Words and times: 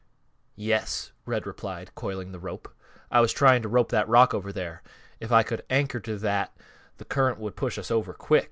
"Yes," 0.55 1.11
Red 1.27 1.45
replied, 1.45 1.93
coiling 1.93 2.31
the 2.31 2.39
rope. 2.39 2.73
"I 3.11 3.21
was 3.21 3.31
trying 3.31 3.61
to 3.61 3.69
rope 3.69 3.89
that 3.89 4.09
rock 4.09 4.33
over 4.33 4.51
there. 4.51 4.81
If 5.19 5.31
I 5.31 5.43
could 5.43 5.63
anchor 5.69 5.99
to 5.99 6.17
that, 6.17 6.51
th' 6.97 7.07
current 7.07 7.37
would 7.37 7.55
push 7.55 7.77
us 7.77 7.91
over 7.91 8.11
quick. 8.13 8.39